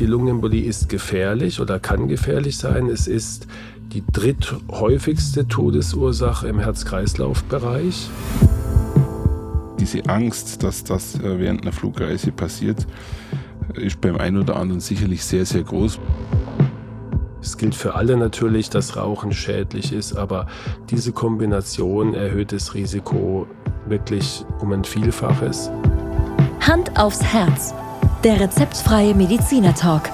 [0.00, 2.88] die Lungenembolie ist gefährlich oder kann gefährlich sein.
[2.88, 3.46] Es ist
[3.92, 8.08] die dritthäufigste Todesursache im Herz-Kreislauf-Bereich.
[9.78, 12.86] Diese Angst, dass das äh, während einer Flugreise passiert,
[13.74, 15.98] ist beim einen oder anderen sicherlich sehr, sehr groß.
[17.42, 20.46] Es gilt für alle natürlich, dass Rauchen schädlich ist, aber
[20.90, 23.46] diese Kombination erhöht das Risiko
[23.86, 25.70] wirklich um ein Vielfaches.
[26.60, 27.74] Hand aufs Herz.
[28.22, 30.10] Der rezeptfreie Mediziner Talk.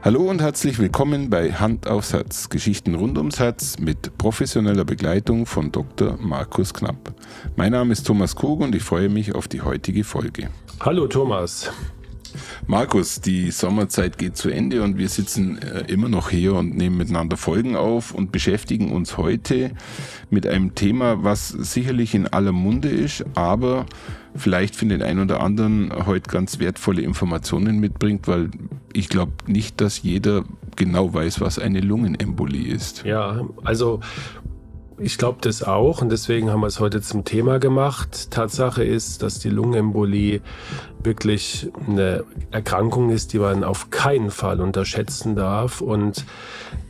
[0.00, 2.48] Hallo und herzlich willkommen bei Hand aufs Herz.
[2.48, 6.16] Geschichten rund ums Herz mit professioneller Begleitung von Dr.
[6.22, 7.14] Markus Knapp.
[7.56, 10.48] Mein Name ist Thomas Kug und ich freue mich auf die heutige Folge.
[10.80, 11.70] Hallo Thomas.
[12.66, 16.96] Markus, die Sommerzeit geht zu Ende und wir sitzen äh, immer noch hier und nehmen
[16.96, 19.72] miteinander Folgen auf und beschäftigen uns heute
[20.30, 23.86] mit einem Thema, was sicherlich in aller Munde ist, aber
[24.34, 28.50] vielleicht für den einen oder anderen heute ganz wertvolle Informationen mitbringt, weil
[28.92, 30.44] ich glaube nicht, dass jeder
[30.76, 33.04] genau weiß, was eine Lungenembolie ist.
[33.04, 34.00] Ja, also
[35.02, 38.30] ich glaube das auch und deswegen haben wir es heute zum Thema gemacht.
[38.30, 40.40] Tatsache ist, dass die Lungenembolie
[41.02, 46.24] wirklich eine Erkrankung ist, die man auf keinen Fall unterschätzen darf und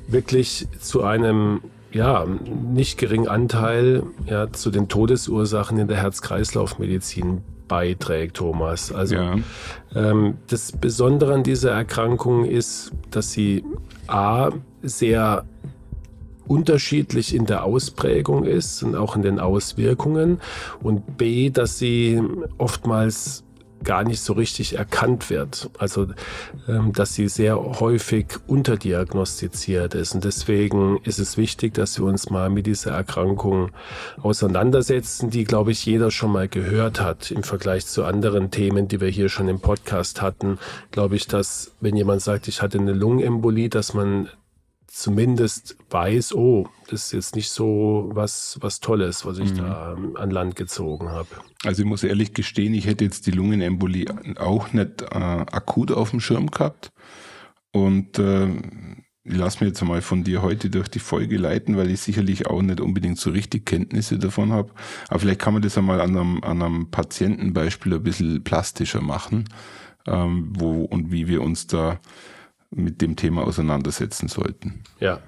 [0.09, 8.39] wirklich zu einem ja, nicht geringen Anteil ja, zu den Todesursachen in der Herz-Kreislauf-Medizin beiträgt,
[8.39, 8.93] Thomas.
[8.93, 9.37] Also ja.
[9.95, 13.65] ähm, das Besondere an dieser Erkrankung ist, dass sie
[14.07, 14.51] A
[14.83, 15.45] sehr
[16.47, 20.41] unterschiedlich in der Ausprägung ist und auch in den Auswirkungen
[20.83, 22.21] und B, dass sie
[22.59, 23.45] oftmals
[23.85, 25.71] gar nicht so richtig erkannt wird.
[25.79, 26.09] Also,
[26.69, 30.15] ähm, dass sie sehr häufig unterdiagnostiziert ist.
[30.15, 33.71] Und deswegen ist es wichtig, dass wir uns mal mit dieser Erkrankung
[34.21, 39.01] auseinandersetzen, die, glaube ich, jeder schon mal gehört hat im Vergleich zu anderen Themen, die
[39.01, 40.59] wir hier schon im Podcast hatten.
[40.91, 44.29] Glaube ich, dass, wenn jemand sagt, ich hatte eine Lungenembolie, dass man
[44.93, 49.57] zumindest weiß, oh, das ist jetzt nicht so was, was Tolles, was ich mhm.
[49.57, 51.29] da an Land gezogen habe.
[51.65, 54.07] Also ich muss ehrlich gestehen, ich hätte jetzt die Lungenembolie
[54.39, 56.93] auch nicht äh, akut auf dem Schirm gehabt.
[57.73, 58.49] Und äh,
[59.25, 62.47] ich lasse mir jetzt einmal von dir heute durch die Folge leiten, weil ich sicherlich
[62.49, 64.73] auch nicht unbedingt so richtig Kenntnisse davon habe.
[65.09, 69.49] Aber vielleicht kann man das einmal an einem, an einem Patientenbeispiel ein bisschen plastischer machen,
[70.07, 71.99] ähm, wo und wie wir uns da
[72.75, 74.83] mit dem Thema auseinandersetzen sollten.
[74.99, 75.21] Ja,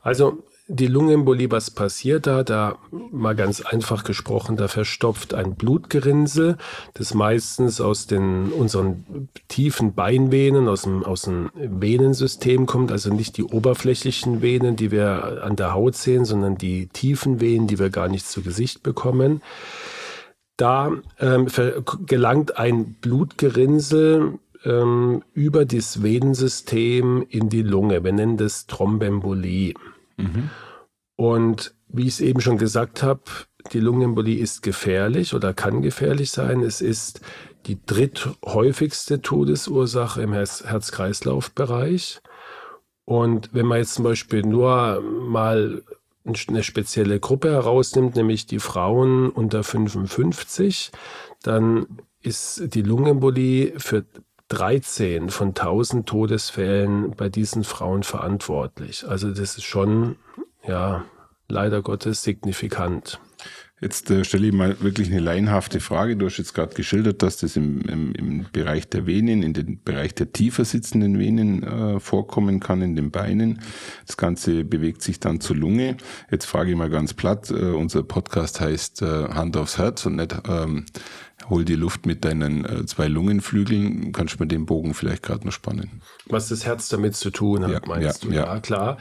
[0.00, 2.44] also die Lungenembolie, was passiert da?
[2.44, 6.56] Da mal ganz einfach gesprochen, da verstopft ein Blutgerinnsel,
[6.94, 13.36] das meistens aus den, unseren tiefen Beinvenen, aus dem, aus dem Venensystem kommt, also nicht
[13.36, 17.90] die oberflächlichen Venen, die wir an der Haut sehen, sondern die tiefen Venen, die wir
[17.90, 19.42] gar nicht zu Gesicht bekommen.
[20.56, 21.48] Da ähm,
[22.06, 28.04] gelangt ein Blutgerinnsel ähm, über das Venensystem in die Lunge.
[28.04, 29.74] Wir nennen das Thrombembolie.
[30.16, 30.50] Mhm.
[31.16, 33.22] Und wie ich es eben schon gesagt habe,
[33.72, 36.62] die Lungenembolie ist gefährlich oder kann gefährlich sein.
[36.62, 37.20] Es ist
[37.66, 42.20] die dritthäufigste Todesursache im Herz-Kreislauf-Bereich.
[43.04, 45.82] Und wenn man jetzt zum Beispiel nur mal
[46.24, 50.92] eine spezielle Gruppe herausnimmt, nämlich die Frauen unter 55,
[51.42, 51.86] dann
[52.20, 54.04] ist die Lungenembolie für
[54.52, 59.08] 13 von 1000 Todesfällen bei diesen Frauen verantwortlich.
[59.08, 60.16] Also das ist schon,
[60.66, 61.06] ja,
[61.48, 63.18] leider Gottes signifikant.
[63.80, 66.16] Jetzt äh, stelle ich mal wirklich eine laienhafte Frage.
[66.16, 69.82] Du hast jetzt gerade geschildert, dass das im, im, im, Bereich der Venen, in den
[69.82, 73.60] Bereich der tiefer sitzenden Venen äh, vorkommen kann, in den Beinen.
[74.06, 75.96] Das Ganze bewegt sich dann zur Lunge.
[76.30, 80.14] Jetzt frage ich mal ganz platt, äh, unser Podcast heißt äh, Hand aufs Herz und
[80.14, 80.84] nicht ähm,
[81.48, 85.44] hol die Luft mit deinen äh, zwei Lungenflügeln, kannst du mir den Bogen vielleicht gerade
[85.46, 86.02] noch spannen.
[86.26, 88.34] Was das Herz damit zu tun hat, ja, meinst ja, du?
[88.34, 88.46] Ja.
[88.46, 88.98] ja, klar.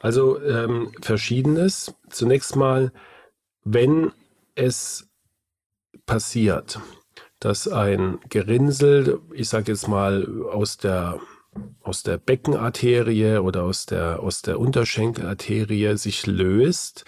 [0.00, 1.94] Also ähm, verschiedenes.
[2.10, 2.92] Zunächst mal,
[3.64, 4.12] wenn
[4.54, 5.08] es
[6.06, 6.80] passiert,
[7.40, 11.20] dass ein Gerinnsel, ich sage jetzt mal aus der
[11.82, 17.04] aus der Beckenarterie oder aus der, aus der Unterschenkelarterie sich löst,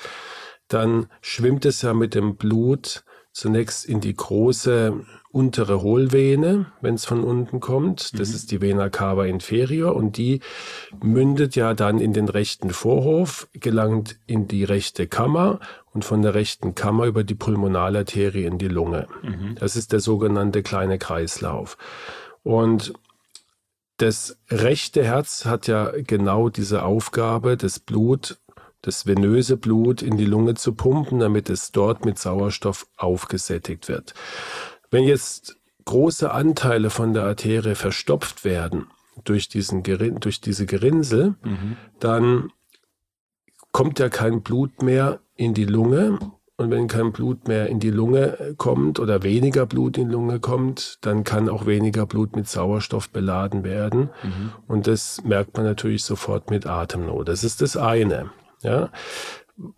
[0.68, 3.04] dann schwimmt es ja mit dem Blut
[3.36, 8.18] zunächst in die große untere Hohlvene, wenn es von unten kommt.
[8.18, 8.34] Das mhm.
[8.34, 10.40] ist die Vena cava inferior und die
[11.02, 15.60] mündet ja dann in den rechten Vorhof, gelangt in die rechte Kammer
[15.92, 19.06] und von der rechten Kammer über die Pulmonalarterie in die Lunge.
[19.22, 19.56] Mhm.
[19.60, 21.76] Das ist der sogenannte kleine Kreislauf.
[22.42, 22.94] Und
[23.98, 28.38] das rechte Herz hat ja genau diese Aufgabe, das Blut
[28.86, 34.14] das venöse Blut in die Lunge zu pumpen, damit es dort mit Sauerstoff aufgesättigt wird.
[34.90, 35.56] Wenn jetzt
[35.86, 38.86] große Anteile von der Arterie verstopft werden
[39.24, 41.76] durch, diesen, durch diese Gerinnsel, mhm.
[41.98, 42.52] dann
[43.72, 46.20] kommt ja kein Blut mehr in die Lunge.
[46.58, 50.40] Und wenn kein Blut mehr in die Lunge kommt oder weniger Blut in die Lunge
[50.40, 54.10] kommt, dann kann auch weniger Blut mit Sauerstoff beladen werden.
[54.22, 54.52] Mhm.
[54.66, 57.28] Und das merkt man natürlich sofort mit Atemnot.
[57.28, 58.30] Das ist das eine.
[58.66, 58.90] Ja.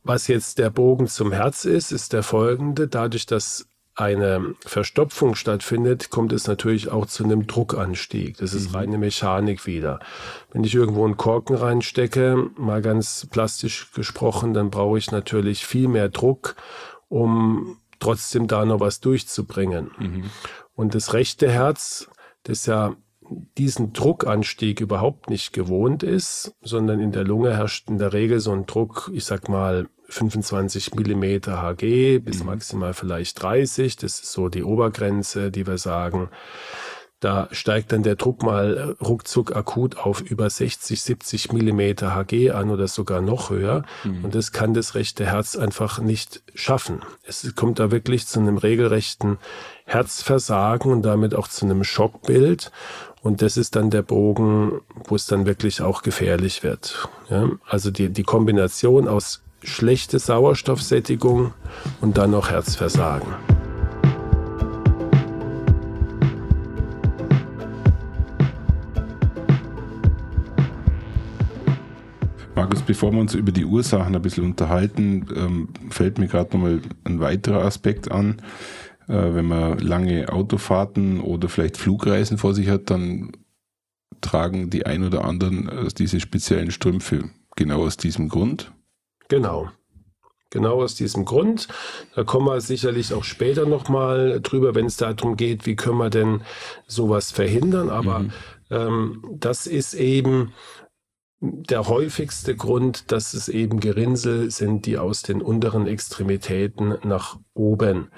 [0.03, 2.89] Was jetzt der Bogen zum Herz ist, ist der folgende.
[2.89, 8.37] Dadurch, dass eine Verstopfung stattfindet, kommt es natürlich auch zu einem Druckanstieg.
[8.39, 8.77] Das ist mhm.
[8.77, 9.99] reine Mechanik wieder.
[10.53, 15.89] Wenn ich irgendwo einen Korken reinstecke, mal ganz plastisch gesprochen, dann brauche ich natürlich viel
[15.89, 16.55] mehr Druck,
[17.09, 19.91] um trotzdem da noch was durchzubringen.
[19.99, 20.25] Mhm.
[20.75, 22.09] Und das rechte Herz,
[22.45, 22.95] das ja
[23.57, 28.53] diesen Druckanstieg überhaupt nicht gewohnt ist, sondern in der Lunge herrscht in der Regel so
[28.53, 32.47] ein Druck, ich sag mal 25 Millimeter Hg bis mhm.
[32.47, 33.97] maximal vielleicht 30.
[33.97, 36.31] Das ist so die Obergrenze, die wir sagen.
[37.21, 42.71] Da steigt dann der Druck mal ruckzuck akut auf über 60, 70 Millimeter Hg an
[42.71, 43.85] oder sogar noch höher.
[44.05, 44.27] Mhm.
[44.27, 47.01] Und das kann das rechte Herz einfach nicht schaffen.
[47.25, 49.39] Es kommt da wirklich zu einem regelrechten
[49.85, 52.71] Herzversagen und damit auch zu einem Schockbild.
[53.21, 57.09] Und das ist dann der Bogen, wo es dann wirklich auch gefährlich wird.
[57.31, 57.51] Ja?
[57.67, 61.53] Also die, die Kombination aus schlechte Sauerstoffsättigung
[62.01, 63.58] und dann noch Herzversagen.
[72.59, 76.81] Markus, bevor wir uns über die Ursachen ein bisschen unterhalten, ähm, fällt mir gerade nochmal
[77.05, 78.43] ein weiterer Aspekt an.
[79.07, 83.31] Äh, wenn man lange Autofahrten oder vielleicht Flugreisen vor sich hat, dann
[84.21, 88.73] tragen die ein oder anderen äh, diese speziellen Strümpfe genau aus diesem Grund.
[89.29, 89.71] Genau.
[90.51, 91.69] Genau aus diesem Grund.
[92.17, 96.11] Da kommen wir sicherlich auch später nochmal drüber, wenn es darum geht, wie können wir
[96.11, 96.43] denn
[96.89, 97.89] sowas verhindern.
[97.89, 98.33] Aber mhm.
[98.71, 100.55] ähm, das ist eben
[101.41, 108.09] der häufigste Grund, dass es eben Gerinnsel sind, die aus den unteren Extremitäten nach oben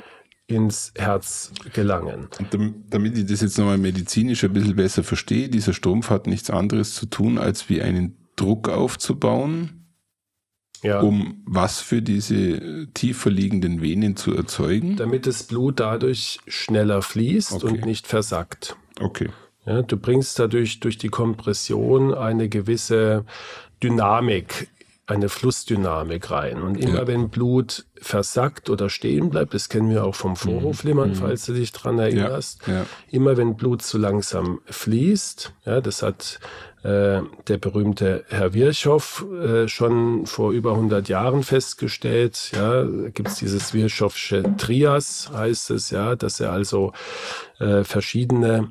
[0.47, 2.29] ins Herz gelangen.
[2.39, 6.51] Und damit ich das jetzt nochmal medizinisch ein bisschen besser verstehe, dieser Strumpf hat nichts
[6.51, 9.81] anderes zu tun, als wie einen Druck aufzubauen
[10.83, 11.01] ja.
[11.01, 14.97] um was für diese tiefer liegenden Venen zu erzeugen?
[14.97, 17.67] Damit das Blut dadurch schneller fließt okay.
[17.67, 18.77] und nicht versackt.
[18.99, 19.29] Okay.
[19.71, 23.25] Ja, du bringst dadurch durch die Kompression eine gewisse
[23.81, 24.67] Dynamik,
[25.07, 26.61] eine Flussdynamik rein.
[26.61, 27.07] Und immer ja.
[27.07, 31.15] wenn Blut versackt oder stehen bleibt, das kennen wir auch vom Vorhofflimmern, mhm.
[31.15, 32.85] falls du dich dran erinnerst, ja.
[33.13, 36.41] immer wenn Blut zu langsam fließt, ja, das hat
[36.83, 42.51] äh, der berühmte Herr Virchow äh, schon vor über 100 Jahren festgestellt.
[42.57, 42.83] Ja,
[43.15, 46.93] gibt es dieses Virchowsche Trias, heißt es, ja, dass er also
[47.61, 48.71] äh, verschiedene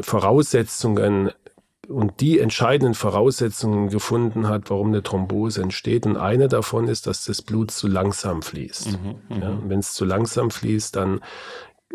[0.00, 1.30] Voraussetzungen
[1.88, 6.04] und die entscheidenden Voraussetzungen gefunden hat, warum eine Thrombose entsteht.
[6.04, 8.92] Und eine davon ist, dass das Blut zu langsam fließt.
[8.92, 9.42] Mhm, mhm.
[9.42, 11.20] ja, Wenn es zu langsam fließt, dann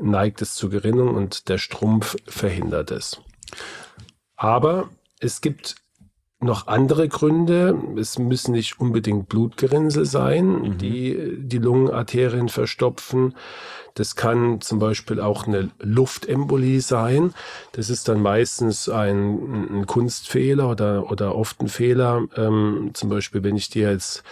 [0.02, 3.22] neigt es zur Gerinnung und der Strumpf verhindert es.
[4.36, 4.90] Aber
[5.20, 5.76] es gibt
[6.44, 7.78] noch andere Gründe.
[7.98, 10.78] Es müssen nicht unbedingt Blutgerinnsel sein, mhm.
[10.78, 13.36] die die Lungenarterien verstopfen.
[13.96, 17.34] Das kann zum Beispiel auch eine Luftembolie sein.
[17.74, 22.24] Das ist dann meistens ein, ein Kunstfehler oder, oder oft ein Fehler.
[22.36, 24.24] Ähm, zum Beispiel, wenn ich dir jetzt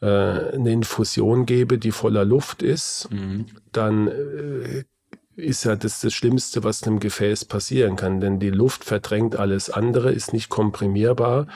[0.00, 3.46] äh, eine Infusion gebe, die voller Luft ist, mhm.
[3.72, 4.84] dann äh,
[5.36, 9.70] ist ja das, das Schlimmste, was einem Gefäß passieren kann, denn die Luft verdrängt alles
[9.70, 11.44] andere, ist nicht komprimierbar.
[11.44, 11.46] Mhm.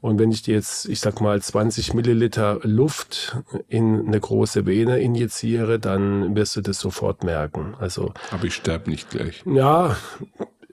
[0.00, 3.36] Und wenn ich dir jetzt, ich sag mal, 20 Milliliter Luft
[3.68, 7.74] in eine große Vene injiziere, dann wirst du das sofort merken.
[7.78, 9.42] Also, aber ich sterbe nicht gleich.
[9.46, 9.96] Ja,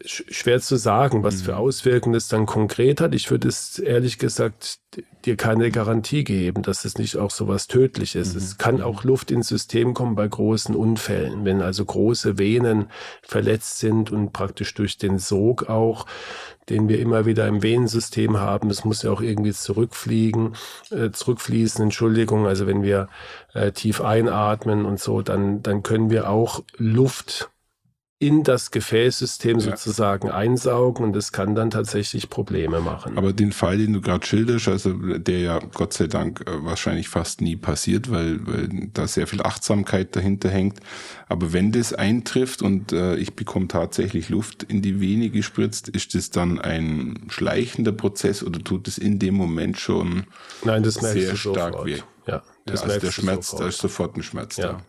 [0.05, 1.57] schwer zu sagen, was für mhm.
[1.57, 3.15] Auswirkungen es dann konkret hat.
[3.15, 4.79] Ich würde es ehrlich gesagt
[5.25, 8.33] dir keine Garantie geben, dass es nicht auch so was Tödliches ist.
[8.35, 8.39] Mhm.
[8.41, 12.87] Es kann auch Luft ins System kommen bei großen Unfällen, wenn also große Venen
[13.21, 16.05] verletzt sind und praktisch durch den Sog auch,
[16.69, 20.55] den wir immer wieder im Venensystem haben, es muss ja auch irgendwie zurückfliegen,
[20.91, 23.09] äh, zurückfließen, Entschuldigung, also wenn wir
[23.53, 27.49] äh, tief einatmen und so, dann, dann können wir auch Luft
[28.25, 29.75] in das Gefäßsystem ja.
[29.75, 33.17] sozusagen einsaugen und das kann dann tatsächlich Probleme machen.
[33.17, 37.09] Aber den Fall, den du gerade schilderst, also der ja Gott sei Dank äh, wahrscheinlich
[37.09, 40.79] fast nie passiert, weil, weil da sehr viel Achtsamkeit dahinter hängt.
[41.27, 46.15] Aber wenn das eintrifft und äh, ich bekomme tatsächlich Luft in die Vene gespritzt, ist
[46.15, 50.23] das dann ein schleichender Prozess oder tut es in dem Moment schon
[50.63, 51.97] Nein, das sehr stark weh?
[52.25, 53.63] Ja, das ja, also der Schmerz, sofort.
[53.63, 54.73] da ist sofort ein Schmerz ja.
[54.73, 54.81] da.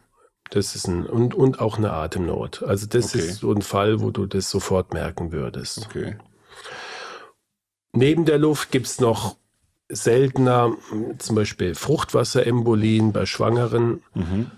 [0.54, 2.62] Das ist ein, und, und auch eine Atemnot.
[2.62, 3.18] Also das okay.
[3.18, 5.86] ist so ein Fall, wo du das sofort merken würdest.
[5.86, 6.16] Okay.
[7.92, 9.36] Neben der Luft gibt es noch
[9.88, 10.76] seltener
[11.18, 14.04] zum Beispiel Fruchtwasserembolien bei Schwangeren.
[14.14, 14.52] Mhm.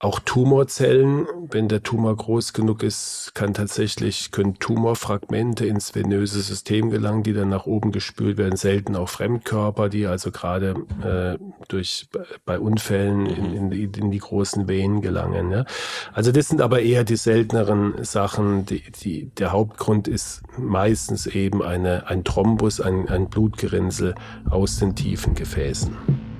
[0.00, 6.90] Auch Tumorzellen, wenn der Tumor groß genug ist, kann tatsächlich, können Tumorfragmente ins venöse System
[6.90, 8.56] gelangen, die dann nach oben gespült werden.
[8.56, 12.08] Selten auch Fremdkörper, die also gerade äh, durch
[12.44, 15.52] bei Unfällen in, in, in, die großen Venen gelangen.
[15.52, 15.64] Ja.
[16.12, 18.66] Also das sind aber eher die selteneren Sachen.
[18.66, 24.16] Die, die, der Hauptgrund ist meistens eben eine, ein Thrombus, ein, ein Blutgerinnsel
[24.50, 26.33] aus den tiefen Gefäßen.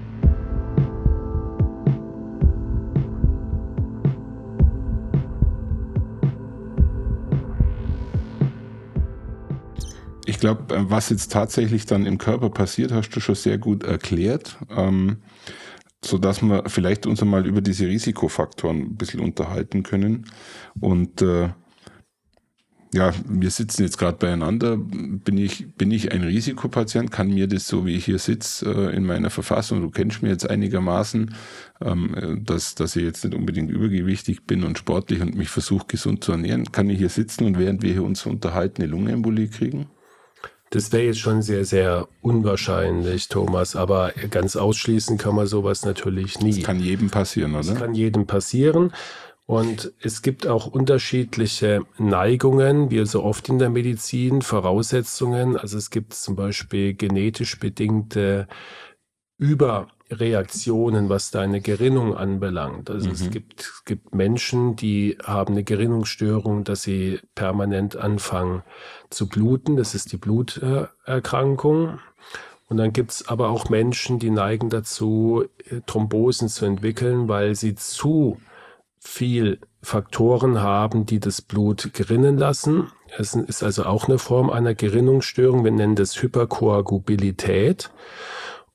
[10.44, 14.58] Glaube, äh, was jetzt tatsächlich dann im Körper passiert, hast du schon sehr gut erklärt.
[14.68, 15.18] Ähm,
[16.04, 20.26] so wir vielleicht uns einmal über diese Risikofaktoren ein bisschen unterhalten können.
[20.78, 21.48] Und äh,
[22.92, 24.76] ja, wir sitzen jetzt gerade beieinander.
[24.76, 27.10] Bin ich, bin ich ein Risikopatient?
[27.10, 30.30] Kann mir das so, wie ich hier sitze, äh, in meiner Verfassung, du kennst mich
[30.30, 31.34] jetzt einigermaßen,
[31.80, 35.86] ähm, äh, dass, dass ich jetzt nicht unbedingt übergewichtig bin und sportlich und mich versuche,
[35.88, 39.48] gesund zu ernähren, kann ich hier sitzen und während wir hier uns unterhalten, eine Lungenembolie
[39.48, 39.86] kriegen?
[40.74, 46.40] Das wäre jetzt schon sehr, sehr unwahrscheinlich, Thomas, aber ganz ausschließen kann man sowas natürlich
[46.40, 46.56] nie.
[46.56, 47.62] Das kann jedem passieren, oder?
[47.62, 48.92] Das kann jedem passieren.
[49.46, 55.56] Und es gibt auch unterschiedliche Neigungen, wie so oft in der Medizin, Voraussetzungen.
[55.56, 58.48] Also es gibt zum Beispiel genetisch bedingte
[59.38, 62.90] Über- Reaktionen, was deine Gerinnung anbelangt.
[62.90, 63.14] Also mhm.
[63.14, 68.62] es gibt, es gibt Menschen, die haben eine Gerinnungsstörung, dass sie permanent anfangen
[69.10, 69.76] zu bluten.
[69.76, 71.98] Das ist die Bluterkrankung.
[72.68, 75.44] Und dann gibt es aber auch Menschen, die neigen dazu,
[75.86, 78.38] Thrombosen zu entwickeln, weil sie zu
[78.98, 82.90] viel Faktoren haben, die das Blut gerinnen lassen.
[83.16, 85.62] Es ist also auch eine Form einer Gerinnungsstörung.
[85.62, 87.90] Wir nennen das Hyperkoagulabilität.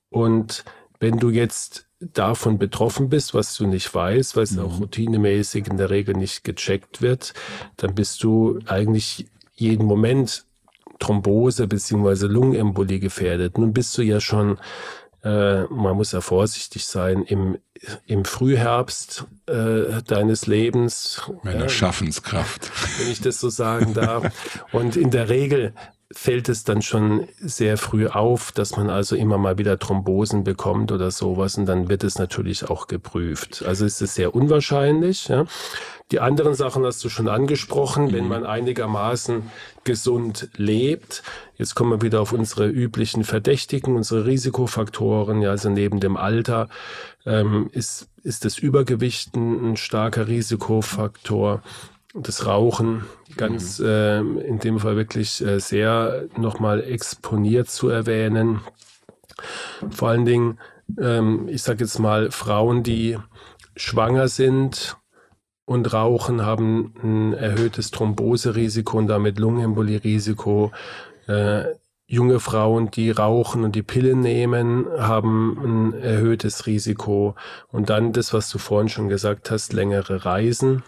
[0.09, 0.63] Und
[0.99, 4.63] wenn du jetzt davon betroffen bist, was du nicht weißt, weil es mhm.
[4.63, 7.33] auch routinemäßig in der Regel nicht gecheckt wird,
[7.77, 10.45] dann bist du eigentlich jeden Moment
[10.99, 13.57] Thrombose beziehungsweise Lungenembolie gefährdet.
[13.57, 14.59] Nun bist du ja schon,
[15.23, 17.57] äh, man muss ja vorsichtig sein, im,
[18.05, 21.21] im Frühherbst äh, deines Lebens.
[21.43, 22.71] Meiner äh, Schaffenskraft.
[22.99, 24.65] Wenn ich das so sagen darf.
[24.71, 25.73] Und in der Regel
[26.11, 30.91] fällt es dann schon sehr früh auf, dass man also immer mal wieder Thrombosen bekommt
[30.91, 33.63] oder sowas und dann wird es natürlich auch geprüft.
[33.65, 35.27] Also ist es sehr unwahrscheinlich.
[35.27, 35.45] Ja.
[36.11, 38.29] Die anderen Sachen hast du schon angesprochen, wenn mhm.
[38.29, 39.43] man einigermaßen
[39.83, 41.21] gesund lebt.
[41.57, 45.43] Jetzt kommen wir wieder auf unsere üblichen Verdächtigen, unsere Risikofaktoren.
[45.43, 46.69] Ja, also neben dem Alter
[47.27, 51.61] ähm, ist, ist das Übergewicht ein starker Risikofaktor
[52.13, 53.05] das Rauchen
[53.37, 53.85] ganz mhm.
[53.85, 58.61] äh, in dem Fall wirklich äh, sehr nochmal exponiert zu erwähnen.
[59.91, 60.59] Vor allen Dingen,
[60.99, 63.17] ähm, ich sage jetzt mal, Frauen, die
[63.75, 64.97] schwanger sind
[65.65, 70.71] und rauchen, haben ein erhöhtes Thromboserisiko und damit Lungenembolie-Risiko.
[71.27, 71.65] Äh,
[72.07, 77.35] junge Frauen, die rauchen und die Pillen nehmen, haben ein erhöhtes Risiko.
[77.67, 80.81] Und dann das, was du vorhin schon gesagt hast, längere Reisen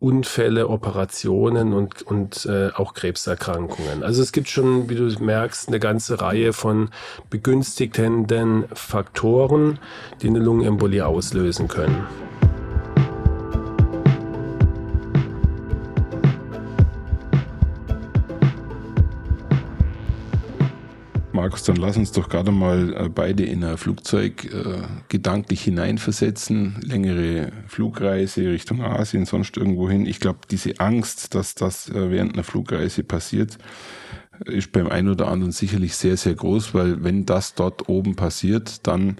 [0.00, 4.04] Unfälle, Operationen und, und äh, auch Krebserkrankungen.
[4.04, 6.90] Also es gibt schon, wie du merkst, eine ganze Reihe von
[7.30, 9.80] begünstigenden Faktoren,
[10.22, 12.06] die eine Lungenembolie auslösen können.
[21.48, 26.76] Markus, dann lass uns doch gerade mal äh, beide in ein Flugzeug äh, gedanklich hineinversetzen.
[26.82, 30.04] Längere Flugreise Richtung Asien, sonst irgendwo hin.
[30.04, 33.56] Ich glaube, diese Angst, dass das äh, während einer Flugreise passiert,
[34.44, 38.86] ist beim einen oder anderen sicherlich sehr, sehr groß, weil wenn das dort oben passiert,
[38.86, 39.16] dann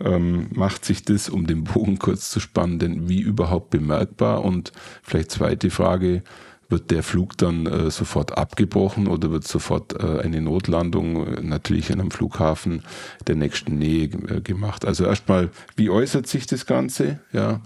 [0.00, 4.44] ähm, macht sich das, um den Bogen kurz zu spannen, denn wie überhaupt bemerkbar?
[4.44, 4.72] Und
[5.04, 6.24] vielleicht zweite Frage,
[6.70, 11.90] wird der Flug dann äh, sofort abgebrochen oder wird sofort äh, eine Notlandung äh, natürlich
[11.90, 12.82] in einem Flughafen
[13.26, 14.84] der nächsten Nähe äh, gemacht?
[14.84, 17.20] Also erstmal, wie äußert sich das Ganze?
[17.32, 17.60] Ja,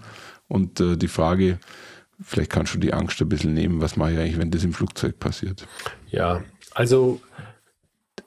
[0.47, 1.59] und äh, die Frage,
[2.21, 4.73] vielleicht kannst du die Angst ein bisschen nehmen, was mache ich eigentlich, wenn das im
[4.73, 5.67] Flugzeug passiert?
[6.09, 6.43] Ja,
[6.73, 7.21] also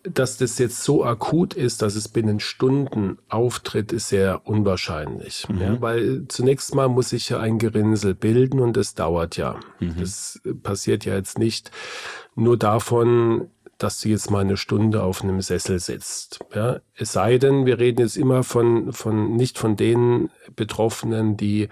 [0.02, 5.48] dass das jetzt so akut ist, dass es binnen Stunden auftritt, ist sehr unwahrscheinlich.
[5.48, 5.60] Mhm.
[5.60, 9.58] Ja, weil zunächst mal muss sich ja ein Gerinnsel bilden und das dauert ja.
[9.80, 9.94] Mhm.
[9.98, 11.70] Das passiert ja jetzt nicht
[12.34, 16.40] nur davon, dass du jetzt mal eine Stunde auf einem Sessel sitzt.
[16.54, 21.68] Ja, es sei denn, wir reden jetzt immer von, von nicht von den Betroffenen, die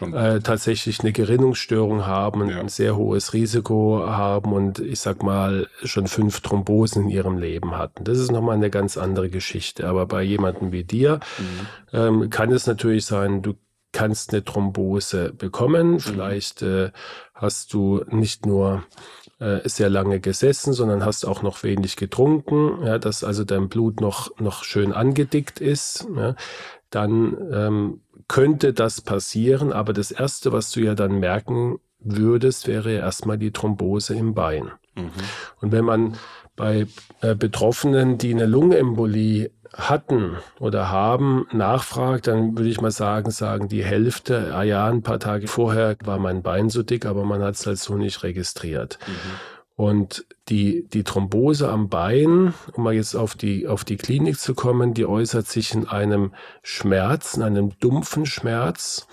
[0.00, 2.58] äh, tatsächlich eine Gerinnungsstörung haben und ja.
[2.58, 7.78] ein sehr hohes Risiko haben und ich sag mal schon fünf Thrombosen in ihrem Leben
[7.78, 8.02] hatten.
[8.02, 9.86] Das ist nochmal eine ganz andere Geschichte.
[9.86, 11.66] Aber bei jemandem wie dir mhm.
[11.92, 13.54] ähm, kann es natürlich sein, du
[13.92, 15.92] kannst eine Thrombose bekommen.
[15.92, 16.00] Mhm.
[16.00, 16.90] Vielleicht äh,
[17.32, 18.82] hast du nicht nur
[19.38, 24.00] äh, sehr lange gesessen, sondern hast auch noch wenig getrunken, ja, dass also dein Blut
[24.00, 26.34] noch, noch schön angedickt ist, ja,
[26.90, 29.72] dann ähm, könnte das passieren.
[29.72, 34.34] Aber das Erste, was du ja dann merken würdest, wäre ja erstmal die Thrombose im
[34.34, 34.70] Bein.
[34.94, 35.10] Mhm.
[35.60, 36.16] Und wenn man
[36.56, 36.86] bei
[37.20, 43.68] äh, Betroffenen, die eine Lungenembolie hatten oder haben, nachfragt, dann würde ich mal sagen, sagen
[43.68, 47.42] die Hälfte, ah ja, ein paar Tage vorher war mein Bein so dick, aber man
[47.42, 48.98] hat es halt so nicht registriert.
[49.06, 49.12] Mhm.
[49.76, 54.54] Und die, die Thrombose am Bein, um mal jetzt auf die, auf die Klinik zu
[54.54, 59.08] kommen, die äußert sich in einem Schmerz, in einem dumpfen Schmerz,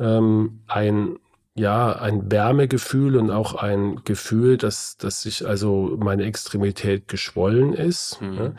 [0.00, 1.18] ähm, ein,
[1.54, 8.20] ja, ein Wärmegefühl und auch ein Gefühl, dass, dass sich also meine Extremität geschwollen ist.
[8.20, 8.34] Mhm.
[8.34, 8.52] Ja.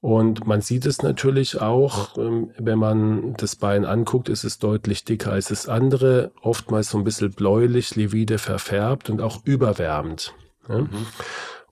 [0.00, 5.04] Und man sieht es natürlich auch, ähm, wenn man das Bein anguckt, ist es deutlich
[5.04, 10.34] dicker als das andere, oftmals so ein bisschen bläulich, livide verfärbt und auch überwärmend.
[10.68, 11.06] Mhm.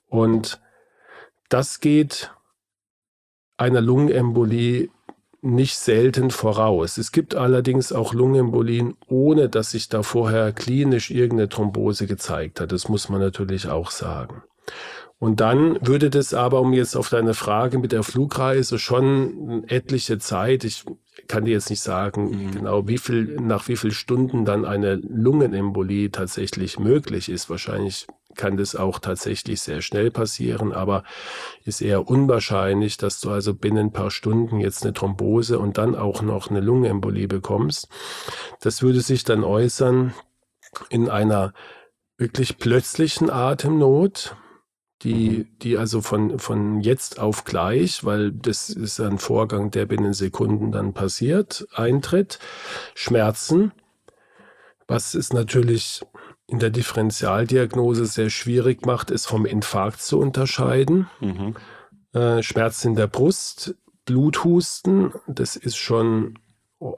[0.08, 0.60] Und
[1.48, 2.32] das geht
[3.56, 4.90] einer Lungenembolie
[5.40, 6.98] nicht selten voraus.
[6.98, 12.72] Es gibt allerdings auch Lungenembolien, ohne dass sich da vorher klinisch irgendeine Thrombose gezeigt hat.
[12.72, 14.42] Das muss man natürlich auch sagen.
[15.18, 20.18] Und dann würde das aber, um jetzt auf deine Frage mit der Flugreise, schon etliche
[20.18, 20.84] Zeit, ich
[21.26, 22.50] kann dir jetzt nicht sagen, mhm.
[22.50, 27.48] genau wie viel, nach wie viel Stunden dann eine Lungenembolie tatsächlich möglich ist.
[27.48, 28.06] Wahrscheinlich
[28.36, 31.04] kann das auch tatsächlich sehr schnell passieren, aber
[31.64, 35.94] ist eher unwahrscheinlich, dass du also binnen ein paar Stunden jetzt eine Thrombose und dann
[35.94, 37.88] auch noch eine Lungenembolie bekommst.
[38.60, 40.12] Das würde sich dann äußern
[40.90, 41.54] in einer
[42.18, 44.36] wirklich plötzlichen Atemnot,
[45.02, 50.14] die, die also von, von jetzt auf gleich, weil das ist ein Vorgang, der binnen
[50.14, 52.38] Sekunden dann passiert, eintritt.
[52.94, 53.72] Schmerzen,
[54.88, 56.02] was ist natürlich
[56.46, 61.08] in der Differentialdiagnose sehr schwierig macht, ist vom Infarkt zu unterscheiden.
[61.20, 61.56] Mhm.
[62.12, 63.74] Äh, Schmerzen in der Brust,
[64.06, 66.38] Bluthusten, das ist schon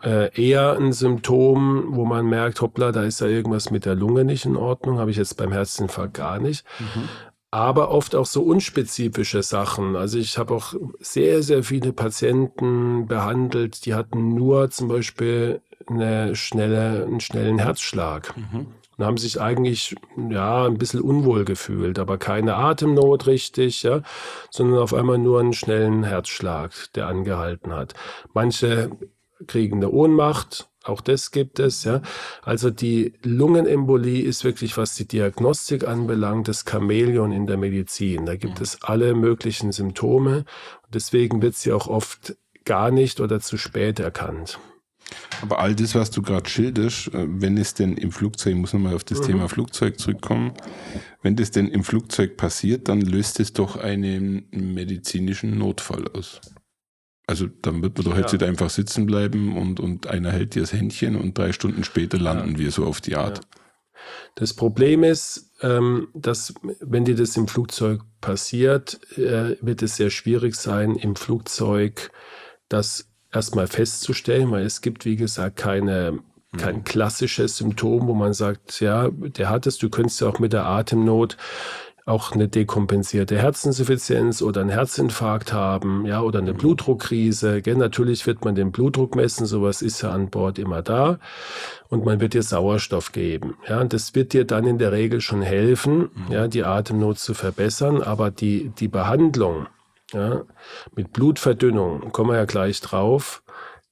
[0.03, 4.25] äh, eher ein Symptom, wo man merkt, hoppla, da ist ja irgendwas mit der Lunge
[4.25, 6.65] nicht in Ordnung, habe ich jetzt beim Herzinfarkt gar nicht.
[6.79, 7.09] Mhm
[7.51, 9.97] aber oft auch so unspezifische Sachen.
[9.97, 16.37] Also ich habe auch sehr, sehr viele Patienten behandelt, die hatten nur zum Beispiel eine
[16.37, 18.37] schnelle, einen schnellen Herzschlag.
[18.37, 18.67] Mhm.
[18.97, 19.95] Und haben sich eigentlich
[20.29, 24.03] ja ein bisschen unwohl gefühlt, aber keine Atemnot richtig, ja,
[24.51, 27.95] sondern auf einmal nur einen schnellen Herzschlag, der angehalten hat.
[28.35, 28.91] Manche
[29.47, 32.03] kriegen eine Ohnmacht, auch das gibt es, ja.
[32.43, 38.27] Also die Lungenembolie ist wirklich, was die Diagnostik anbelangt, das Chamäleon in der Medizin.
[38.27, 38.63] Da gibt mhm.
[38.63, 40.39] es alle möglichen Symptome.
[40.39, 44.59] Und deswegen wird sie auch oft gar nicht oder zu spät erkannt.
[45.41, 48.73] Aber all das, was du gerade schilderst, äh, wenn es denn im Flugzeug, ich muss
[48.73, 49.27] nochmal auf das mhm.
[49.27, 50.53] Thema Flugzeug zurückkommen,
[51.23, 56.41] wenn das denn im Flugzeug passiert, dann löst es doch einen medizinischen Notfall aus.
[57.29, 58.49] Also dann wird man doch jetzt ja.
[58.49, 62.53] einfach sitzen bleiben und, und einer hält dir das Händchen und drei Stunden später landen
[62.53, 62.59] ja.
[62.59, 63.39] wir so auf die Art.
[63.39, 63.61] Ja.
[64.35, 70.09] Das Problem ist, ähm, dass wenn dir das im Flugzeug passiert, äh, wird es sehr
[70.09, 72.11] schwierig sein, im Flugzeug
[72.71, 76.21] das erstmal festzustellen, weil es gibt, wie gesagt, keine
[76.57, 76.85] kein mhm.
[76.85, 80.65] klassisches Symptom, wo man sagt, ja, der hat es, du könntest ja auch mit der
[80.65, 81.37] Atemnot
[82.09, 86.55] auch eine dekompensierte Herzinsuffizienz oder einen Herzinfarkt haben, ja, oder eine.
[86.55, 87.63] Blutdruckkrise.
[87.63, 87.77] Gell?
[87.77, 91.19] Natürlich wird man den Blutdruck messen, sowas ist ja an Bord immer da.
[91.89, 93.57] Und man wird dir Sauerstoff geben.
[93.69, 96.33] Ja, und das wird dir dann in der Regel schon helfen, mhm.
[96.33, 98.03] ja, die Atemnot zu verbessern.
[98.03, 99.67] Aber die, die Behandlung,
[100.13, 100.43] ja,
[100.95, 103.43] mit Blutverdünnung, kommen wir ja gleich drauf,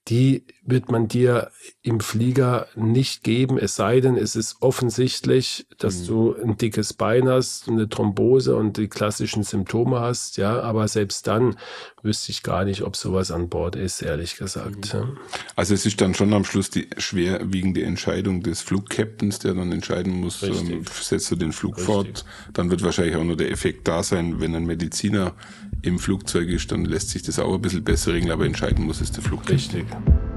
[0.09, 1.50] die wird man dir
[1.83, 6.07] im Flieger nicht geben, es sei denn, es ist offensichtlich, dass mhm.
[6.07, 11.26] du ein dickes Bein hast, eine Thrombose und die klassischen Symptome hast, ja, aber selbst
[11.29, 11.57] dann
[12.02, 14.94] wüsste ich gar nicht, ob sowas an Bord ist, ehrlich gesagt.
[14.94, 15.16] Mhm.
[15.55, 20.12] Also es ist dann schon am Schluss die schwerwiegende Entscheidung des Flugkapitans, der dann entscheiden
[20.20, 21.87] muss, ähm, setzt du den Flug Richtig.
[21.87, 25.35] fort, dann wird wahrscheinlich auch nur der Effekt da sein, wenn ein Mediziner
[25.83, 29.00] im Flugzeug ist, dann lässt sich das auch ein bisschen besser regeln, aber entscheiden muss
[29.00, 29.87] es der Flugkapitän.
[29.87, 30.36] Richtig.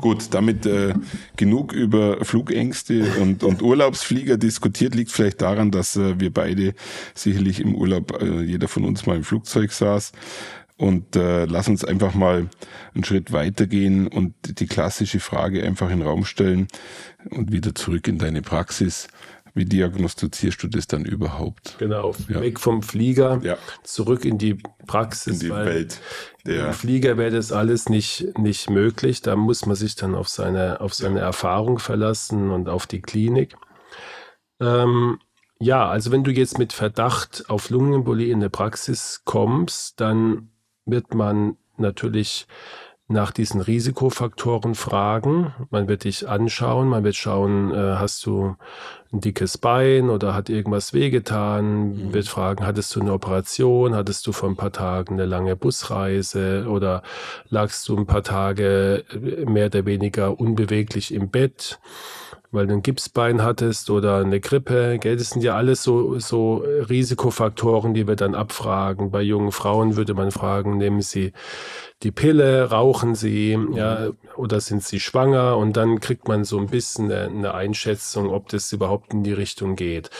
[0.00, 0.94] Gut, damit äh,
[1.36, 6.74] genug über Flugängste und, und Urlaubsflieger diskutiert, liegt vielleicht daran, dass äh, wir beide
[7.14, 10.12] sicherlich im Urlaub, äh, jeder von uns mal im Flugzeug saß.
[10.78, 12.48] Und äh, lass uns einfach mal
[12.94, 16.68] einen Schritt weitergehen und die klassische Frage einfach in den Raum stellen
[17.28, 19.08] und wieder zurück in deine Praxis.
[19.54, 21.76] Wie diagnostizierst du das dann überhaupt?
[21.78, 22.40] Genau, ja.
[22.40, 23.56] weg vom Flieger, ja.
[23.82, 24.54] zurück in die
[24.86, 25.42] Praxis.
[25.42, 26.00] In die Welt.
[26.46, 29.22] Der Im Flieger wäre das alles nicht, nicht möglich.
[29.22, 31.26] Da muss man sich dann auf seine, auf seine ja.
[31.26, 33.54] Erfahrung verlassen und auf die Klinik.
[34.60, 35.18] Ähm,
[35.58, 40.50] ja, also wenn du jetzt mit Verdacht auf Lungenembolie in der Praxis kommst, dann
[40.86, 42.46] wird man natürlich
[43.10, 45.52] nach diesen Risikofaktoren fragen.
[45.70, 48.56] Man wird dich anschauen, man wird schauen, äh, hast du
[49.12, 52.14] ein dickes Bein oder hat irgendwas wehgetan, mhm.
[52.14, 56.66] wird fragen, hattest du eine Operation, hattest du vor ein paar Tagen eine lange Busreise
[56.68, 57.02] oder
[57.48, 61.80] lagst du ein paar Tage äh, mehr oder weniger unbeweglich im Bett
[62.52, 64.98] weil du ein Gipsbein hattest oder eine Grippe.
[64.98, 65.16] Gell?
[65.16, 69.10] Das sind ja alles so, so Risikofaktoren, die wir dann abfragen.
[69.10, 71.32] Bei jungen Frauen würde man fragen, nehmen sie
[72.02, 75.56] die Pille, rauchen sie, ja, oder sind sie schwanger?
[75.58, 79.32] Und dann kriegt man so ein bisschen eine, eine Einschätzung, ob das überhaupt in die
[79.32, 80.10] Richtung geht.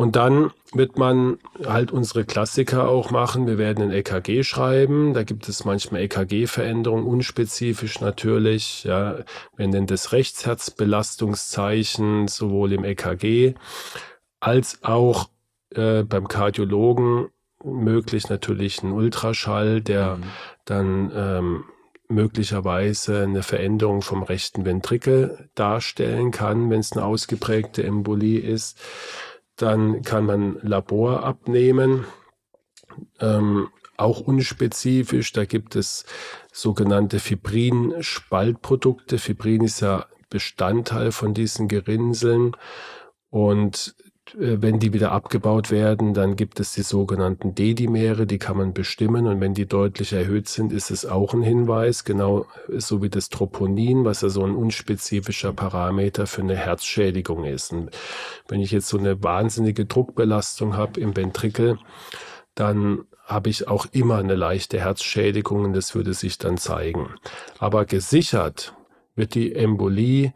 [0.00, 3.48] Und dann wird man halt unsere Klassiker auch machen.
[3.48, 5.12] Wir werden ein EKG schreiben.
[5.12, 8.84] Da gibt es manchmal EKG-Veränderungen, unspezifisch natürlich.
[8.84, 9.24] Ja,
[9.56, 13.54] wir nennen das Rechtsherzbelastungszeichen sowohl im EKG
[14.38, 15.30] als auch
[15.74, 17.30] äh, beim Kardiologen
[17.64, 20.22] möglich natürlich ein Ultraschall, der mhm.
[20.64, 21.64] dann ähm,
[22.08, 28.78] möglicherweise eine Veränderung vom rechten Ventrikel darstellen kann, wenn es eine ausgeprägte Embolie ist.
[29.58, 32.06] Dann kann man Labor abnehmen,
[33.20, 35.32] ähm, auch unspezifisch.
[35.32, 36.04] Da gibt es
[36.52, 39.18] sogenannte Fibrin-Spaltprodukte.
[39.18, 42.56] Fibrin ist ja Bestandteil von diesen Gerinnseln.
[43.30, 43.94] Und
[44.36, 49.26] wenn die wieder abgebaut werden, dann gibt es die sogenannten Dedimere, die kann man bestimmen
[49.26, 53.28] und wenn die deutlich erhöht sind, ist es auch ein Hinweis, genau so wie das
[53.28, 57.72] Troponin, was ja so ein unspezifischer Parameter für eine Herzschädigung ist.
[57.72, 57.90] Und
[58.48, 61.78] wenn ich jetzt so eine wahnsinnige Druckbelastung habe im Ventrikel,
[62.54, 67.14] dann habe ich auch immer eine leichte Herzschädigung und das würde sich dann zeigen.
[67.58, 68.74] Aber gesichert
[69.14, 70.32] wird die Embolie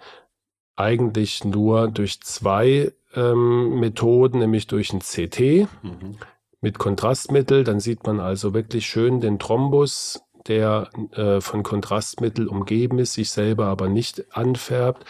[0.76, 6.16] eigentlich nur durch zwei ähm, Methoden, nämlich durch ein CT mhm.
[6.60, 7.64] mit Kontrastmittel.
[7.64, 13.30] Dann sieht man also wirklich schön den Thrombus, der äh, von Kontrastmittel umgeben ist, sich
[13.30, 15.04] selber aber nicht anfärbt.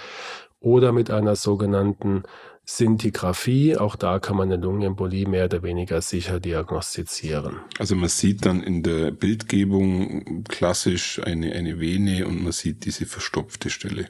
[0.61, 2.23] Oder mit einer sogenannten
[2.65, 3.77] Sintigraphie.
[3.77, 7.57] Auch da kann man eine Lungenembolie mehr oder weniger sicher diagnostizieren.
[7.79, 13.07] Also man sieht dann in der Bildgebung klassisch eine, eine Vene und man sieht diese
[13.07, 14.09] verstopfte Stelle.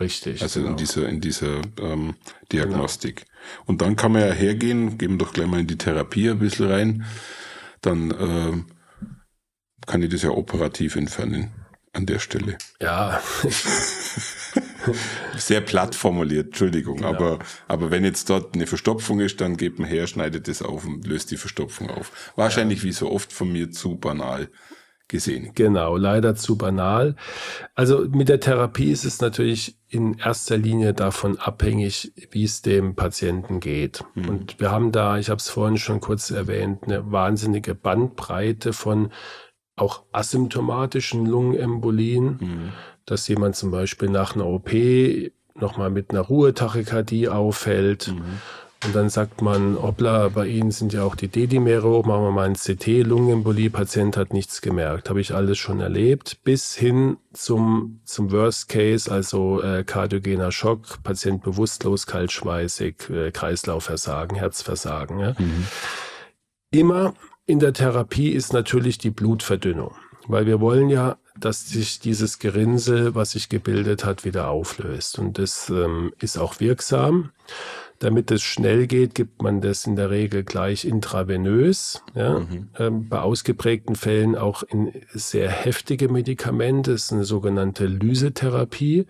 [0.00, 0.42] Richtig.
[0.42, 0.72] Also genau.
[0.72, 2.14] in dieser, in dieser ähm,
[2.50, 3.16] Diagnostik.
[3.16, 3.30] Genau.
[3.66, 6.70] Und dann kann man ja hergehen, geben doch gleich mal in die Therapie ein bisschen
[6.70, 7.04] rein.
[7.80, 8.62] Dann äh,
[9.86, 11.52] kann ich das ja operativ entfernen
[11.92, 12.58] an der Stelle.
[12.80, 13.22] Ja.
[15.36, 16.96] Sehr platt formuliert, Entschuldigung.
[16.96, 17.08] Genau.
[17.08, 20.84] Aber, aber wenn jetzt dort eine Verstopfung ist, dann geht man her, schneidet das auf
[20.84, 22.32] und löst die Verstopfung auf.
[22.36, 22.84] Wahrscheinlich ja.
[22.84, 24.48] wie so oft von mir zu banal
[25.08, 25.52] gesehen.
[25.54, 27.16] Genau, leider zu banal.
[27.74, 32.94] Also mit der Therapie ist es natürlich in erster Linie davon abhängig, wie es dem
[32.94, 34.04] Patienten geht.
[34.14, 34.28] Mhm.
[34.28, 39.10] Und wir haben da, ich habe es vorhin schon kurz erwähnt, eine wahnsinnige Bandbreite von
[39.76, 42.72] auch asymptomatischen Lungenembolien, mhm.
[43.06, 44.70] dass jemand zum Beispiel nach einer OP
[45.54, 48.08] nochmal mit einer Ruhetachykardie auffällt.
[48.08, 48.38] Mhm
[48.84, 52.30] und dann sagt man, hoppla, bei Ihnen sind ja auch die Dedimere oben, machen wir
[52.30, 55.08] mal ein CT, Lungenembolie, Patient hat nichts gemerkt.
[55.08, 61.02] Habe ich alles schon erlebt, bis hin zum, zum Worst Case, also äh, kardiogener Schock,
[61.02, 65.18] Patient bewusstlos, kaltschweißig, äh, Kreislaufversagen, Herzversagen.
[65.18, 65.34] Ja.
[65.38, 65.66] Mhm.
[66.70, 67.14] Immer
[67.46, 69.94] in der Therapie ist natürlich die Blutverdünnung,
[70.26, 75.18] weil wir wollen ja dass sich dieses Gerinnsel, was sich gebildet hat, wieder auflöst.
[75.18, 77.30] Und das ähm, ist auch wirksam.
[78.00, 82.02] Damit es schnell geht, gibt man das in der Regel gleich intravenös.
[82.14, 82.40] Ja?
[82.40, 82.68] Mhm.
[82.78, 86.92] Ähm, bei ausgeprägten Fällen auch in sehr heftige Medikamente.
[86.92, 89.06] Das ist eine sogenannte Lysetherapie,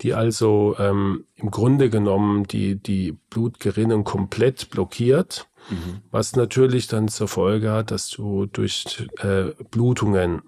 [0.00, 5.48] die also ähm, im Grunde genommen die, die Blutgerinnung komplett blockiert.
[5.70, 6.02] Mhm.
[6.10, 10.42] Was natürlich dann zur Folge hat, dass du durch äh, Blutungen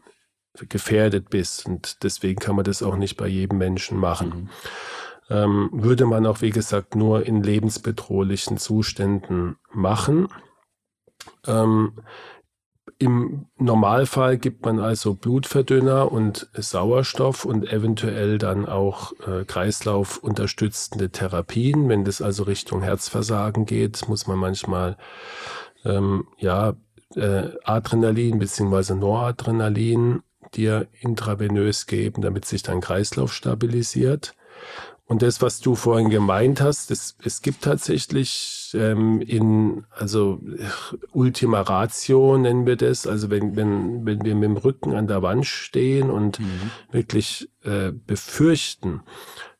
[0.68, 1.66] gefährdet bist.
[1.66, 4.28] Und deswegen kann man das auch nicht bei jedem Menschen machen.
[4.28, 4.48] Mhm
[5.32, 10.28] ähm, würde man auch, wie gesagt, nur in lebensbedrohlichen Zuständen machen.
[11.46, 11.94] Ähm,
[12.98, 21.88] Im Normalfall gibt man also Blutverdünner und Sauerstoff und eventuell dann auch äh, kreislaufunterstützende Therapien.
[21.88, 24.98] Wenn das also Richtung Herzversagen geht, muss man manchmal
[25.84, 26.74] ähm, ja,
[27.14, 28.94] äh, Adrenalin bzw.
[28.94, 30.22] Noradrenalin
[30.54, 34.34] dir intravenös geben, damit sich dein Kreislauf stabilisiert.
[35.06, 40.40] Und das, was du vorhin gemeint hast, das, es gibt tatsächlich ähm, in, also
[41.12, 45.20] Ultima Ratio nennen wir das, also wenn, wenn, wenn wir mit dem Rücken an der
[45.22, 46.70] Wand stehen und mhm.
[46.92, 49.02] wirklich äh, befürchten,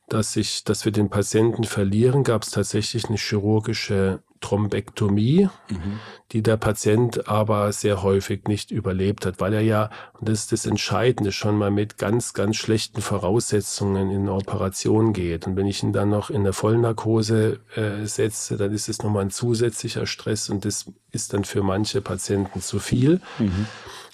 [0.09, 5.99] dass ich, dass wir den Patienten verlieren, gab es tatsächlich eine chirurgische Thrombektomie, mhm.
[6.33, 9.89] die der Patient aber sehr häufig nicht überlebt hat, weil er ja,
[10.19, 15.13] und das ist das Entscheidende, schon mal mit ganz, ganz schlechten Voraussetzungen in eine Operation
[15.13, 15.47] geht.
[15.47, 19.23] Und wenn ich ihn dann noch in eine Vollnarkose äh, setze, dann ist es nochmal
[19.23, 23.21] ein zusätzlicher Stress und das ist dann für manche Patienten zu viel.
[23.39, 23.67] Mhm.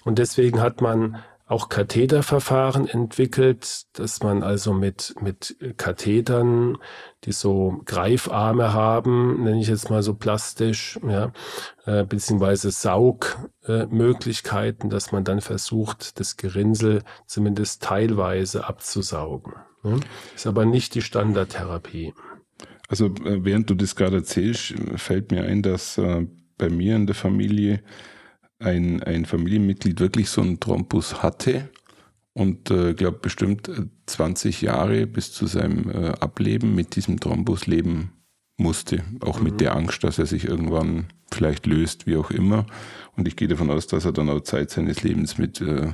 [0.04, 1.18] Und deswegen hat man
[1.50, 6.78] auch Katheterverfahren entwickelt, dass man also mit, mit Kathetern,
[7.24, 11.32] die so Greifarme haben, nenne ich jetzt mal so plastisch, ja,
[11.86, 19.54] äh, beziehungsweise Saugmöglichkeiten, äh, dass man dann versucht, das Gerinnsel zumindest teilweise abzusaugen.
[19.82, 19.98] Ne?
[20.36, 22.14] Ist aber nicht die Standardtherapie.
[22.86, 27.06] Also äh, während du das gerade erzählst, fällt mir ein, dass äh, bei mir in
[27.06, 27.82] der Familie
[28.60, 31.68] ein, ein Familienmitglied wirklich so einen Thrombus hatte
[32.32, 33.70] und äh, glaube bestimmt
[34.06, 38.12] 20 Jahre bis zu seinem äh, Ableben mit diesem Thrombus leben
[38.56, 39.02] musste.
[39.20, 39.44] Auch mhm.
[39.44, 42.66] mit der Angst, dass er sich irgendwann vielleicht löst, wie auch immer.
[43.16, 45.92] Und ich gehe davon aus, dass er dann auch Zeit seines Lebens mit äh,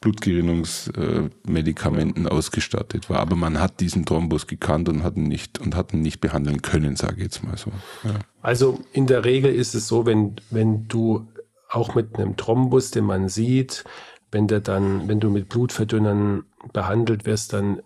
[0.00, 3.20] Blutgerinnungsmedikamenten äh, ausgestattet war.
[3.20, 6.62] Aber man hat diesen Thrombus gekannt und hat ihn nicht und hat ihn nicht behandeln
[6.62, 7.72] können, sage ich jetzt mal so.
[8.04, 8.20] Ja.
[8.40, 11.26] Also in der Regel ist es so, wenn, wenn du
[11.68, 13.84] auch mit einem Thrombus, den man sieht,
[14.30, 17.82] wenn der dann, wenn du mit Blutverdünnern behandelt wirst, dann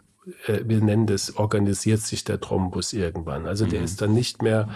[0.47, 3.47] äh, wir nennen das, organisiert sich der Thrombus irgendwann.
[3.47, 3.85] Also der mhm.
[3.85, 4.69] ist dann nicht mehr,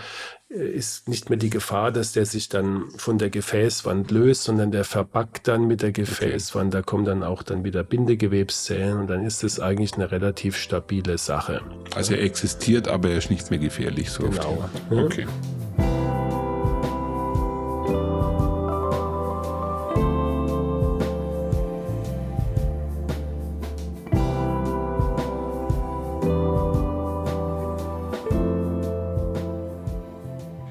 [0.49, 4.71] äh, ist nicht mehr die Gefahr, dass der sich dann von der Gefäßwand löst, sondern
[4.71, 6.75] der verbackt dann mit der Gefäßwand.
[6.75, 6.83] Okay.
[6.83, 11.19] Da kommen dann auch dann wieder Bindegewebszellen und dann ist es eigentlich eine relativ stabile
[11.19, 11.62] Sache.
[11.95, 14.11] Also er existiert, aber er ist nicht mehr gefährlich.
[14.11, 14.69] So genau.
[14.90, 15.27] Okay.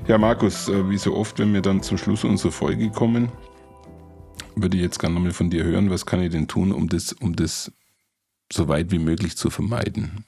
[0.07, 3.31] Ja, Markus, äh, wie so oft, wenn wir dann zum Schluss unserer Folge kommen,
[4.55, 7.13] würde ich jetzt gerne nochmal von dir hören, was kann ich denn tun, um das,
[7.13, 7.71] um das
[8.53, 10.23] so weit wie möglich zu vermeiden?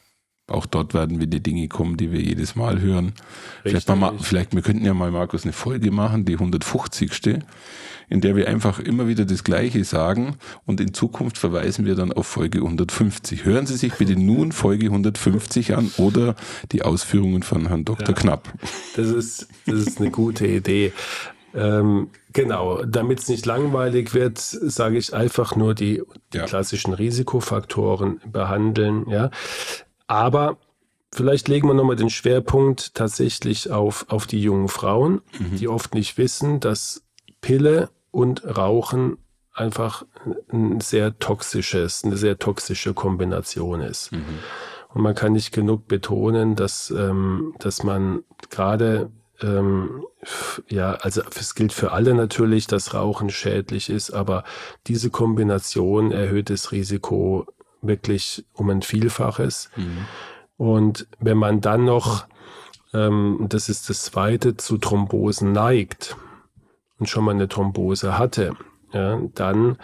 [0.47, 3.13] Auch dort werden wieder Dinge kommen, die wir jedes Mal hören.
[3.63, 7.12] Vielleicht, mal, vielleicht, wir könnten ja mal, Markus, eine Folge machen, die 150
[8.10, 12.13] in der wir einfach immer wieder das Gleiche sagen und in Zukunft verweisen wir dann
[12.13, 13.43] auf Folge 150.
[13.43, 16.36] Hören Sie sich bitte nun Folge 150 an oder
[16.71, 18.10] die Ausführungen von Herrn Dr.
[18.10, 18.53] Ja, Knapp.
[18.95, 20.93] Das ist, das ist eine gute Idee.
[21.53, 26.45] Ähm, genau, damit es nicht langweilig wird, sage ich einfach nur die, die ja.
[26.45, 29.05] klassischen Risikofaktoren behandeln.
[29.10, 29.31] Ja,
[30.08, 30.58] aber
[31.13, 35.56] Vielleicht legen wir nochmal den Schwerpunkt tatsächlich auf, auf die jungen Frauen, mhm.
[35.56, 37.04] die oft nicht wissen, dass
[37.39, 39.17] Pille und Rauchen
[39.54, 40.06] einfach
[40.52, 44.12] ein sehr toxisches, eine sehr toxische Kombination ist.
[44.12, 44.39] Mhm.
[44.93, 49.10] Und man kann nicht genug betonen, dass, ähm, dass man gerade
[49.41, 50.04] ähm,
[50.67, 54.43] ja, also es gilt für alle natürlich, dass Rauchen schädlich ist, aber
[54.88, 57.46] diese Kombination erhöht das Risiko
[57.82, 59.70] wirklich um ein Vielfaches.
[59.76, 60.06] Mhm.
[60.58, 62.26] Und wenn man dann noch,
[62.94, 66.16] ähm, das ist das zweite, zu Thrombosen neigt,
[67.00, 68.56] und schon mal eine Thrombose hatte,
[68.94, 69.78] ja, dann,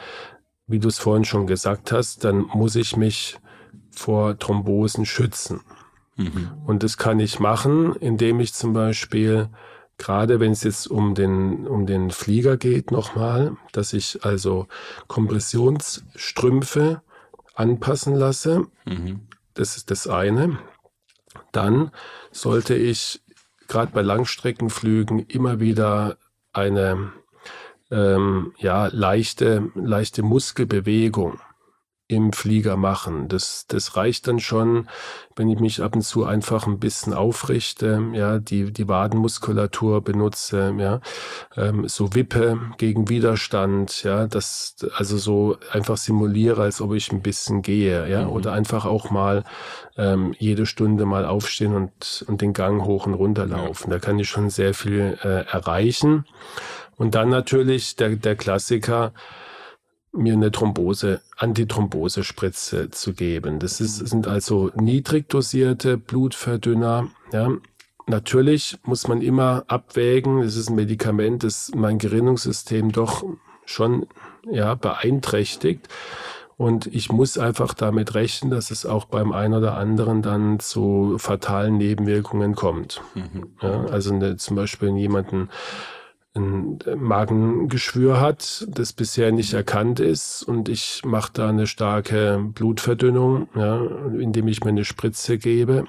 [0.68, 3.38] wie du es vorhin schon gesagt hast, dann muss ich mich
[3.92, 5.62] vor Thrombosen schützen.
[6.16, 6.52] Mhm.
[6.66, 9.50] Und das kann ich machen, indem ich zum Beispiel,
[9.98, 14.68] gerade wenn es jetzt um den, um den Flieger geht nochmal, dass ich also
[15.08, 17.02] Kompressionsstrümpfe
[17.54, 18.66] anpassen lasse.
[18.86, 19.28] Mhm.
[19.54, 20.58] Das ist das eine.
[21.52, 21.92] Dann
[22.32, 23.22] sollte ich
[23.68, 26.18] gerade bei Langstreckenflügen immer wieder
[26.52, 27.14] eine
[27.92, 31.40] ähm, ja, leichte, leichte Muskelbewegung
[32.16, 33.28] im Flieger machen.
[33.28, 34.88] Das, das reicht dann schon,
[35.36, 40.74] wenn ich mich ab und zu einfach ein bisschen aufrichte, ja, die, die Wadenmuskulatur benutze,
[40.78, 41.02] ja,
[41.56, 47.22] ähm, so wippe gegen Widerstand, ja, das, also so einfach simuliere, als ob ich ein
[47.22, 48.32] bisschen gehe, ja, mhm.
[48.32, 49.44] oder einfach auch mal
[49.98, 53.90] ähm, jede Stunde mal aufstehen und, und den Gang hoch und runter laufen.
[53.90, 53.98] Ja.
[53.98, 56.26] Da kann ich schon sehr viel äh, erreichen.
[56.96, 59.14] Und dann natürlich der, der Klassiker,
[60.14, 63.60] mir eine Thrombose, Antithrombosespritze zu geben.
[63.60, 64.08] Das ist, mhm.
[64.08, 67.08] sind also niedrig dosierte Blutverdünner.
[67.32, 67.52] Ja.
[68.06, 73.24] Natürlich muss man immer abwägen, es ist ein Medikament, das mein Gerinnungssystem doch
[73.66, 74.08] schon
[74.52, 75.88] ja, beeinträchtigt.
[76.58, 81.16] Und ich muss einfach damit rechnen, dass es auch beim einen oder anderen dann zu
[81.18, 83.02] fatalen Nebenwirkungen kommt.
[83.16, 83.56] Mhm.
[83.62, 85.50] Ja, also eine, zum Beispiel jemanden
[86.36, 93.48] ein Magengeschwür hat, das bisher nicht erkannt ist und ich mache da eine starke Blutverdünnung,
[93.56, 93.80] ja,
[94.18, 95.86] indem ich mir eine Spritze gebe,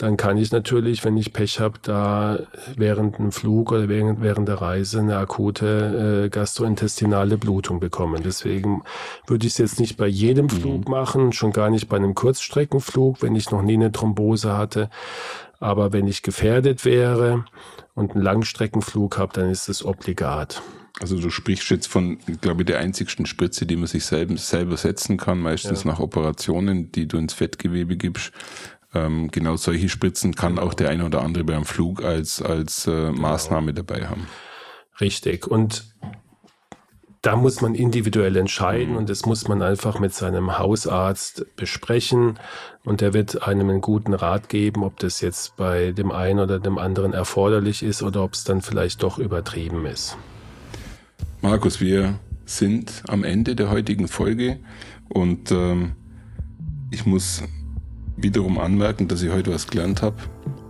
[0.00, 2.40] dann kann ich natürlich, wenn ich Pech habe, da
[2.74, 8.22] während einem Flug oder während, während der Reise eine akute äh, gastrointestinale Blutung bekommen.
[8.24, 8.82] Deswegen
[9.26, 10.50] würde ich es jetzt nicht bei jedem mhm.
[10.50, 14.88] Flug machen, schon gar nicht bei einem Kurzstreckenflug, wenn ich noch nie eine Thrombose hatte.
[15.60, 17.44] Aber wenn ich gefährdet wäre,
[18.00, 20.62] und einen Langstreckenflug habe, dann ist es obligat.
[21.00, 24.76] Also du sprichst jetzt von, glaube ich, der einzigsten Spritze, die man sich selber, selber
[24.76, 25.92] setzen kann, meistens ja.
[25.92, 28.32] nach Operationen, die du ins Fettgewebe gibst.
[28.92, 32.90] Ähm, genau solche Spritzen kann auch der eine oder andere beim Flug als, als äh,
[32.90, 33.20] genau.
[33.20, 34.26] Maßnahme dabei haben.
[35.00, 35.46] Richtig.
[35.46, 35.84] Und
[37.22, 38.96] da muss man individuell entscheiden mhm.
[38.96, 42.38] und das muss man einfach mit seinem Hausarzt besprechen
[42.84, 46.58] und der wird einem einen guten Rat geben, ob das jetzt bei dem einen oder
[46.58, 50.16] dem anderen erforderlich ist oder ob es dann vielleicht doch übertrieben ist.
[51.42, 54.58] Markus, wir sind am Ende der heutigen Folge
[55.08, 55.92] und ähm,
[56.90, 57.42] ich muss
[58.16, 60.16] wiederum anmerken, dass ich heute was gelernt habe.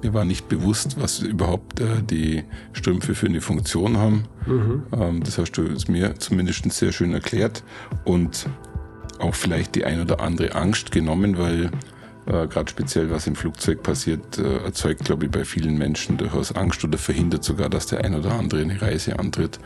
[0.03, 4.25] Mir war nicht bewusst, was überhaupt äh, die Strümpfe für eine Funktion haben.
[4.47, 4.83] Mhm.
[4.93, 7.63] Ähm, das hast du mir zumindest sehr schön erklärt
[8.05, 8.47] und
[9.19, 11.71] auch vielleicht die ein oder andere Angst genommen, weil
[12.27, 16.55] äh, gerade speziell was im Flugzeug passiert, äh, erzeugt, glaube ich, bei vielen Menschen durchaus
[16.55, 19.59] Angst oder verhindert sogar, dass der ein oder andere eine Reise antritt.